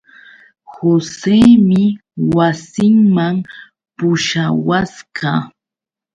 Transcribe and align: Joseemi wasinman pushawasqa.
Joseemi 0.73 1.81
wasinman 2.35 3.35
pushawasqa. 3.97 5.31